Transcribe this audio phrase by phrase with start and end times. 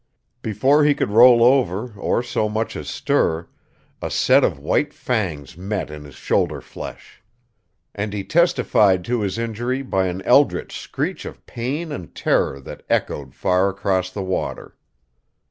[0.41, 3.47] Before he could roll over or so much as stir,
[4.01, 7.21] a set of white fangs met in his shoulder flesh.
[7.93, 12.81] And he testified to his injury by an eldritch screech of pain and terror that
[12.89, 14.75] echoed far across the water.